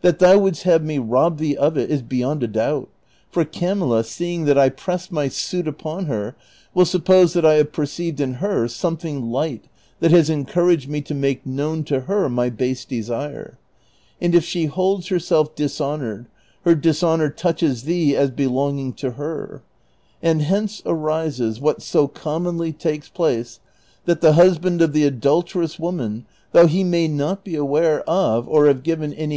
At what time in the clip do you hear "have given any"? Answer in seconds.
28.66-29.12